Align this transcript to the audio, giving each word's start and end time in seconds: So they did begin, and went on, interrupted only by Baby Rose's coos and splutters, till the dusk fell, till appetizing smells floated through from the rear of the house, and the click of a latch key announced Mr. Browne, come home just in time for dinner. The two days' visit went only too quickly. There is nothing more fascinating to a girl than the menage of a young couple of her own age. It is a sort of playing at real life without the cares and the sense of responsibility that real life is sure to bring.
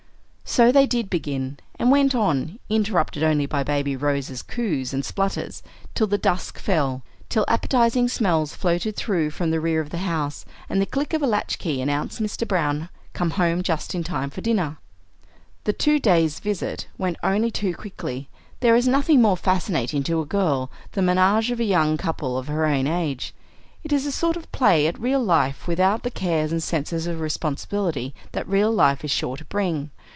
So 0.43 0.69
they 0.69 0.85
did 0.85 1.09
begin, 1.09 1.59
and 1.79 1.89
went 1.89 2.13
on, 2.13 2.59
interrupted 2.69 3.23
only 3.23 3.45
by 3.45 3.63
Baby 3.63 3.95
Rose's 3.95 4.41
coos 4.41 4.93
and 4.93 5.05
splutters, 5.05 5.63
till 5.95 6.07
the 6.07 6.17
dusk 6.17 6.59
fell, 6.59 7.03
till 7.29 7.45
appetizing 7.47 8.09
smells 8.09 8.53
floated 8.53 8.97
through 8.97 9.29
from 9.29 9.49
the 9.51 9.61
rear 9.61 9.79
of 9.79 9.91
the 9.91 9.99
house, 9.99 10.43
and 10.67 10.81
the 10.81 10.85
click 10.85 11.13
of 11.13 11.21
a 11.23 11.25
latch 11.25 11.57
key 11.57 11.79
announced 11.81 12.21
Mr. 12.21 12.45
Browne, 12.45 12.89
come 13.13 13.29
home 13.31 13.63
just 13.63 13.95
in 13.95 14.03
time 14.03 14.29
for 14.29 14.41
dinner. 14.41 14.77
The 15.63 15.71
two 15.71 15.99
days' 16.01 16.41
visit 16.41 16.89
went 16.97 17.15
only 17.23 17.49
too 17.49 17.73
quickly. 17.73 18.27
There 18.59 18.75
is 18.75 18.89
nothing 18.89 19.21
more 19.21 19.37
fascinating 19.37 20.03
to 20.03 20.19
a 20.19 20.25
girl 20.25 20.69
than 20.91 21.05
the 21.05 21.15
menage 21.15 21.49
of 21.51 21.61
a 21.61 21.63
young 21.63 21.95
couple 21.95 22.37
of 22.37 22.49
her 22.49 22.65
own 22.65 22.87
age. 22.87 23.33
It 23.85 23.93
is 23.93 24.05
a 24.05 24.11
sort 24.11 24.35
of 24.35 24.51
playing 24.51 24.87
at 24.87 24.99
real 24.99 25.23
life 25.23 25.65
without 25.65 26.03
the 26.03 26.11
cares 26.11 26.51
and 26.51 26.57
the 26.57 26.65
sense 26.65 26.91
of 26.91 27.21
responsibility 27.21 28.13
that 28.33 28.45
real 28.49 28.73
life 28.73 29.05
is 29.05 29.11
sure 29.11 29.37
to 29.37 29.45
bring. 29.45 29.91